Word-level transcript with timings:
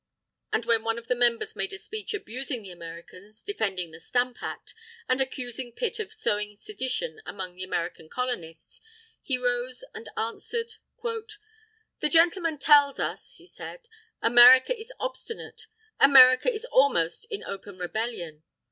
And 0.51 0.65
when 0.65 0.83
one 0.83 0.97
of 0.97 1.05
the 1.05 1.13
members 1.13 1.55
made 1.55 1.73
a 1.73 1.77
speech 1.77 2.15
abusing 2.15 2.63
the 2.63 2.71
Americans, 2.71 3.43
defending 3.43 3.91
the 3.91 3.99
Stamp 3.99 4.41
Act, 4.41 4.73
and 5.07 5.21
accusing 5.21 5.71
Pitt 5.71 5.99
of 5.99 6.11
sowing 6.11 6.55
sedition 6.55 7.21
among 7.23 7.53
the 7.53 7.63
American 7.63 8.09
Colonists, 8.09 8.81
he 9.21 9.37
rose 9.37 9.83
and 9.93 10.09
answered: 10.17 10.77
"The 11.03 12.09
gentleman 12.09 12.57
tells 12.57 12.99
us," 12.99 13.35
he 13.35 13.45
said, 13.45 13.87
"America 14.23 14.75
is 14.75 14.91
obstinate; 14.99 15.67
America 15.99 16.51
is 16.51 16.65
almost 16.65 17.25
in 17.29 17.43
open 17.43 17.77
rebellion. 17.77 18.41